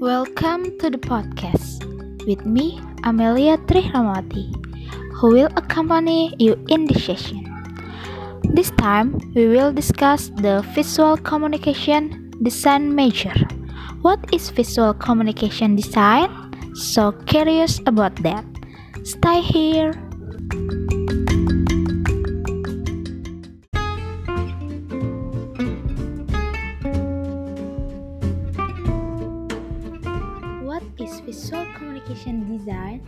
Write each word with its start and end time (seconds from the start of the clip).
Welcome 0.00 0.76
to 0.78 0.90
the 0.90 0.98
podcast 0.98 1.80
with 2.26 2.44
me, 2.44 2.78
Amelia 3.04 3.56
Trihramati, 3.64 4.52
who 5.16 5.32
will 5.32 5.48
accompany 5.56 6.34
you 6.38 6.52
in 6.68 6.84
this 6.84 7.04
session. 7.04 7.48
This 8.52 8.70
time, 8.72 9.16
we 9.34 9.48
will 9.48 9.72
discuss 9.72 10.28
the 10.36 10.60
visual 10.74 11.16
communication 11.16 12.30
design 12.42 12.94
major. 12.94 13.32
What 14.02 14.20
is 14.34 14.50
visual 14.50 14.92
communication 14.92 15.76
design? 15.76 16.28
So 16.74 17.12
curious 17.24 17.80
about 17.86 18.16
that. 18.16 18.44
Stay 19.02 19.40
here. 19.40 19.96
Visual 31.26 31.66
communication 31.74 32.46
design? 32.46 33.02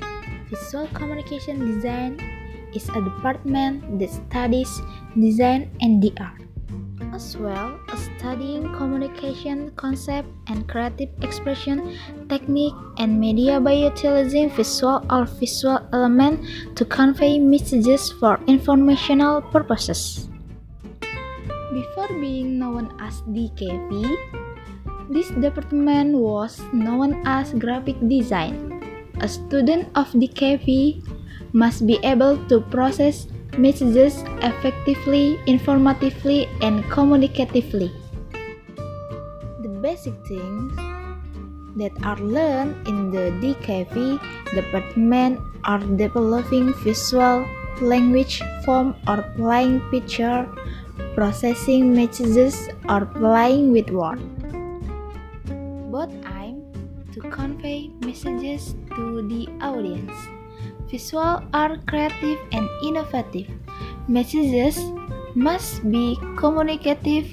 Visual 0.51 0.91
communication 0.91 1.63
design 1.63 2.19
is 2.75 2.91
a 2.91 3.01
department 3.01 3.79
that 4.03 4.11
studies 4.11 4.69
design 5.15 5.71
and 5.81 6.03
the 6.03 6.13
art, 6.19 6.43
as 7.15 7.39
well 7.39 7.79
as 7.95 8.11
studying 8.19 8.67
communication 8.75 9.71
concept 9.79 10.27
and 10.49 10.67
creative 10.67 11.09
expression 11.23 11.95
technique 12.29 12.75
and 12.99 13.15
media 13.21 13.61
by 13.61 13.73
utilizing 13.73 14.51
visual 14.51 15.07
or 15.09 15.25
visual 15.39 15.79
element 15.93 16.43
to 16.75 16.85
convey 16.85 17.39
messages 17.39 18.11
for 18.19 18.41
informational 18.49 19.41
purposes. 19.55 20.29
Before 21.71 22.09
being 22.19 22.59
known 22.59 22.91
as 22.99 23.23
DKV, 23.31 24.48
this 25.09 25.33
department 25.41 26.13
was 26.13 26.61
known 26.73 27.25
as 27.25 27.57
graphic 27.57 27.97
design. 28.09 28.77
A 29.21 29.29
student 29.29 29.89
of 29.97 30.13
DKV 30.13 31.01
must 31.53 31.87
be 31.87 31.99
able 32.05 32.37
to 32.53 32.61
process 32.69 33.27
messages 33.57 34.23
effectively, 34.45 35.41
informatively, 35.49 36.47
and 36.61 36.85
communicatively. 36.93 37.91
The 39.65 39.69
basic 39.81 40.15
things 40.29 40.77
that 41.81 41.93
are 42.05 42.21
learned 42.21 42.87
in 42.87 43.11
the 43.11 43.33
DKV 43.41 44.21
department 44.55 45.41
are 45.65 45.81
developing 45.97 46.75
visual 46.85 47.49
language 47.81 48.43
form 48.65 48.95
or 49.07 49.23
playing 49.37 49.81
picture, 49.91 50.47
processing 51.15 51.95
messages, 51.95 52.69
or 52.89 53.07
playing 53.07 53.73
with 53.73 53.91
words. 53.91 54.38
Both 55.99 56.15
aim 56.31 56.63
to 57.13 57.21
convey 57.27 57.91
messages 58.07 58.77
to 58.95 59.05
the 59.27 59.51
audience. 59.61 60.15
Visual 60.87 61.43
are 61.53 61.75
creative 61.91 62.39
and 62.53 62.69
innovative. 62.87 63.51
Messages 64.07 64.79
must 65.35 65.83
be 65.91 66.15
communicative, 66.37 67.27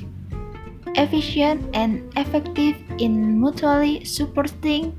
efficient, 0.95 1.61
and 1.75 2.09
effective 2.17 2.81
in 2.97 3.39
mutually 3.39 4.03
supporting 4.03 4.97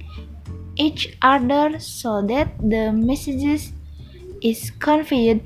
each 0.76 1.18
other 1.22 1.80
so 1.80 2.22
that 2.22 2.54
the 2.62 2.92
messages 2.92 3.72
is 4.42 4.70
conveyed 4.78 5.42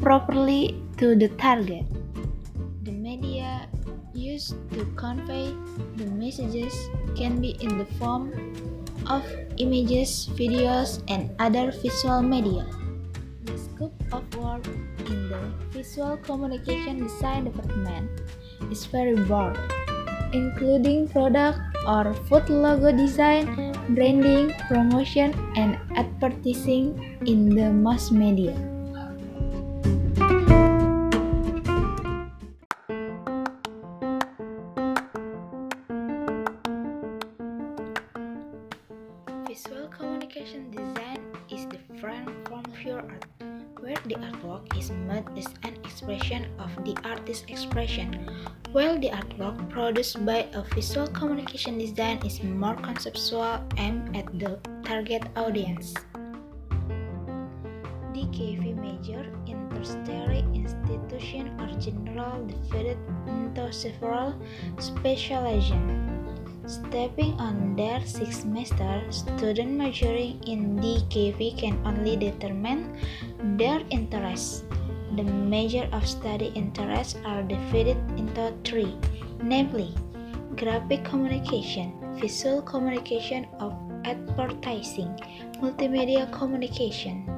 properly 0.00 0.78
to 0.98 1.16
the 1.16 1.26
target. 1.42 2.03
Used 4.34 4.58
to 4.74 4.82
convey 4.98 5.54
the 5.94 6.06
messages 6.10 6.74
can 7.14 7.38
be 7.40 7.50
in 7.62 7.78
the 7.78 7.86
form 8.02 8.34
of 9.06 9.22
images, 9.58 10.26
videos, 10.34 10.98
and 11.06 11.30
other 11.38 11.70
visual 11.70 12.20
media. 12.20 12.66
The 13.44 13.54
scope 13.56 13.94
of 14.10 14.26
work 14.34 14.66
in 15.06 15.30
the 15.30 15.38
Visual 15.70 16.16
Communication 16.16 17.06
Design 17.06 17.44
Department 17.44 18.10
is 18.74 18.84
very 18.86 19.14
broad, 19.14 19.54
including 20.32 21.06
product 21.06 21.62
or 21.86 22.12
food 22.26 22.50
logo 22.50 22.90
design, 22.90 23.46
branding, 23.94 24.50
promotion, 24.66 25.30
and 25.54 25.78
advertising 25.94 27.22
in 27.24 27.54
the 27.54 27.70
mass 27.70 28.10
media. 28.10 28.73
Communication 40.34 40.70
design 40.70 41.20
is 41.48 41.64
different 41.66 42.26
from 42.48 42.62
pure 42.74 42.98
art, 42.98 43.24
where 43.78 43.96
the 44.06 44.16
artwork 44.16 44.66
is 44.76 44.90
made 44.90 45.22
as 45.38 45.46
an 45.62 45.74
expression 45.84 46.46
of 46.58 46.70
the 46.84 46.96
artist's 47.04 47.44
expression, 47.46 48.28
while 48.72 48.98
the 48.98 49.10
artwork 49.10 49.54
produced 49.70 50.24
by 50.26 50.46
a 50.54 50.62
visual 50.74 51.06
communication 51.06 51.78
design 51.78 52.18
is 52.26 52.42
more 52.42 52.74
conceptual 52.74 53.62
aimed 53.76 54.16
at 54.16 54.26
the 54.38 54.58
target 54.82 55.22
audience. 55.36 55.94
DKV 58.10 58.74
major 58.74 59.22
in 59.46 59.70
tertiary 59.70 60.42
institution 60.52 61.54
are 61.60 61.70
general 61.78 62.44
divided 62.46 62.98
into 63.28 63.72
several 63.72 64.34
specializations. 64.78 66.13
Stepping 66.66 67.36
on 67.36 67.76
their 67.76 68.00
sixth 68.06 68.40
semester, 68.40 69.04
students 69.10 69.76
majoring 69.76 70.40
in 70.48 70.80
DKV 70.80 71.58
can 71.60 71.76
only 71.84 72.16
determine 72.16 72.96
their 73.60 73.84
interests. 73.90 74.64
The 75.16 75.24
major 75.24 75.86
of 75.92 76.08
study 76.08 76.52
interests 76.56 77.20
are 77.26 77.42
divided 77.42 78.00
into 78.16 78.54
three, 78.64 78.96
namely 79.42 79.92
graphic 80.56 81.04
communication, 81.04 81.92
visual 82.16 82.62
communication 82.62 83.46
of 83.60 83.76
advertising, 84.04 85.12
multimedia 85.60 86.32
communication. 86.32 87.33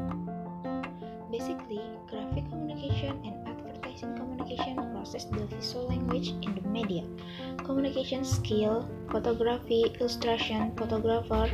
Visual 5.56 5.88
language 5.88 6.28
in 6.42 6.54
the 6.54 6.68
media. 6.68 7.04
Communication 7.64 8.24
skill, 8.24 8.88
photography, 9.10 9.84
illustration, 9.98 10.72
photographer 10.76 11.50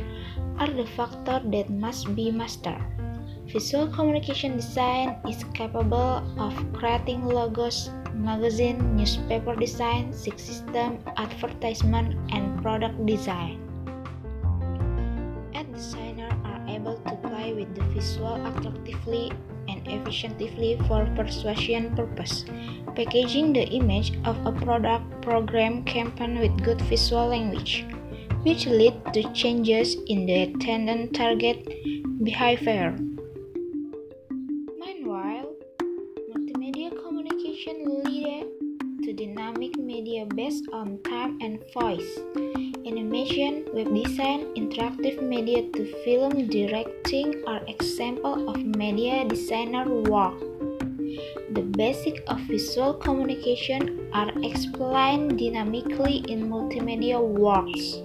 are 0.59 0.69
the 0.69 0.85
factor 0.95 1.41
that 1.43 1.69
must 1.69 2.13
be 2.15 2.31
mastered. 2.31 2.81
Visual 3.47 3.87
communication 3.87 4.55
design 4.55 5.17
is 5.27 5.43
capable 5.53 6.23
of 6.39 6.53
creating 6.73 7.25
logos, 7.25 7.89
magazine, 8.13 8.95
newspaper 8.95 9.55
design, 9.55 10.13
system, 10.13 10.99
advertisement, 11.17 12.15
and 12.31 12.61
product 12.61 13.05
design. 13.05 13.59
Ad 15.53 15.71
designers 15.73 16.33
are 16.45 16.61
able 16.67 16.97
to 16.97 17.15
play 17.27 17.53
with 17.53 17.73
the 17.75 17.83
visual 17.93 18.35
attractively 18.47 19.31
efficiently 19.85 20.79
for 20.87 21.05
persuasion 21.15 21.95
purpose, 21.95 22.45
packaging 22.95 23.53
the 23.53 23.65
image 23.69 24.13
of 24.25 24.37
a 24.45 24.51
product 24.51 25.21
program 25.21 25.83
campaign 25.83 26.39
with 26.39 26.63
good 26.63 26.81
visual 26.81 27.27
language, 27.27 27.85
which 28.43 28.65
lead 28.67 28.93
to 29.13 29.23
changes 29.33 29.95
in 30.07 30.25
the 30.25 30.43
attendant 30.43 31.13
target 31.13 31.67
behavior. 32.23 32.95
Meanwhile, 34.79 35.53
multimedia 36.31 36.91
communication 37.03 38.03
leads 38.03 38.47
to 39.05 39.13
dynamic 39.13 39.77
media 39.77 40.25
based 40.25 40.65
on 40.71 40.99
time 41.03 41.37
and 41.41 41.59
voice, 41.73 42.19
animation, 42.85 43.65
web 43.73 43.87
design, 43.95 44.51
interactive 44.55 45.21
media 45.23 45.63
to 45.71 45.85
film 46.03 46.47
directing 46.47 47.43
are 47.47 47.61
examples 47.67 48.43
of 48.47 48.57
media 48.75 49.23
designer 49.27 49.87
work. 49.87 50.35
The 51.55 51.61
basics 51.61 52.19
of 52.27 52.39
visual 52.41 52.93
communication 52.95 54.09
are 54.11 54.31
explained 54.43 55.39
dynamically 55.39 56.25
in 56.27 56.49
multimedia 56.49 57.21
works. 57.21 58.03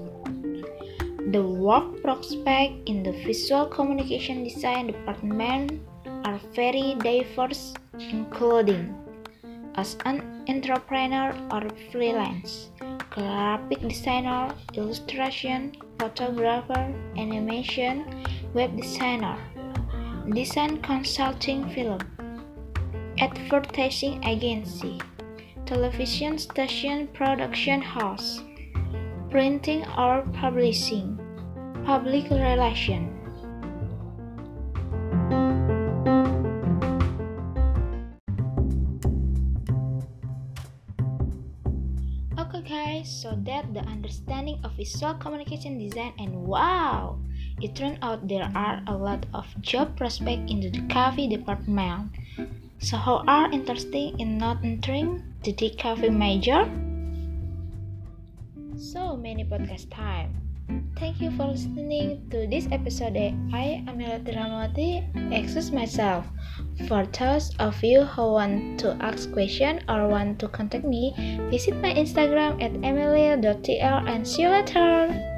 The 1.32 1.42
work 1.42 2.00
prospects 2.02 2.78
in 2.86 3.02
the 3.02 3.12
Visual 3.26 3.66
Communication 3.66 4.44
Design 4.44 4.86
department 4.86 5.80
are 6.24 6.38
very 6.54 6.94
diverse, 7.00 7.74
including 7.98 8.94
as 9.74 9.96
an 10.04 10.44
entrepreneur 10.48 11.34
or 11.50 11.68
freelance, 11.90 12.70
graphic 13.18 13.80
designer, 13.80 14.54
illustration, 14.74 15.74
photographer, 15.98 16.94
animation, 17.16 18.24
web 18.54 18.76
designer, 18.76 19.36
design 20.32 20.80
consulting 20.82 21.68
film, 21.70 21.98
advertising 23.18 24.22
agency, 24.24 25.00
television 25.66 26.38
station 26.38 27.08
production 27.08 27.82
house, 27.82 28.40
printing 29.30 29.84
or 29.98 30.22
publishing, 30.34 31.18
public 31.84 32.30
relations. 32.30 33.17
Okay 42.68 43.00
so 43.00 43.32
that 43.48 43.64
the 43.72 43.80
understanding 43.88 44.60
of 44.60 44.76
visual 44.76 45.16
communication 45.16 45.80
design 45.80 46.12
and 46.20 46.36
wow, 46.36 47.16
it 47.64 47.72
turned 47.72 47.96
out 48.04 48.28
there 48.28 48.44
are 48.52 48.84
a 48.84 48.92
lot 48.92 49.24
of 49.32 49.48
job 49.64 49.96
prospects 49.96 50.52
in 50.52 50.60
the 50.60 50.68
DKV 50.68 51.32
department. 51.32 52.12
So 52.76 53.00
how 53.00 53.24
are 53.24 53.48
interested 53.48 54.20
in 54.20 54.36
not 54.36 54.60
entering 54.60 55.24
the 55.48 55.56
DKV 55.56 56.12
major? 56.12 56.68
So 58.76 59.16
many 59.16 59.48
podcast 59.48 59.88
time. 59.88 60.36
Thank 61.00 61.24
you 61.24 61.32
for 61.40 61.48
listening 61.48 62.28
to 62.28 62.44
this 62.52 62.68
episode. 62.68 63.16
I, 63.16 63.80
am 63.80 63.96
Amelia 63.96 64.20
Tri 64.20 64.36
Rachmawati, 64.36 65.08
excuse 65.32 65.72
myself. 65.72 66.28
For 66.86 67.04
those 67.06 67.50
of 67.58 67.82
you 67.82 68.04
who 68.04 68.32
want 68.32 68.78
to 68.80 68.96
ask 69.00 69.32
question 69.32 69.80
or 69.88 70.06
want 70.06 70.38
to 70.38 70.48
contact 70.48 70.84
me, 70.84 71.12
visit 71.50 71.74
my 71.82 71.92
Instagram 71.92 72.62
at 72.62 72.72
emilia.tl 72.84 74.08
and 74.08 74.26
see 74.26 74.42
you 74.42 74.48
later. 74.48 75.37